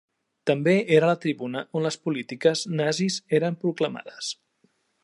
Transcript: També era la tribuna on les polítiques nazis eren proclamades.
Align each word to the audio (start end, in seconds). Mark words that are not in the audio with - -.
També 0.49 0.73
era 0.99 1.09
la 1.11 1.17
tribuna 1.25 1.61
on 1.81 1.85
les 1.89 1.99
polítiques 2.09 2.65
nazis 2.81 3.21
eren 3.41 3.61
proclamades. 3.67 4.35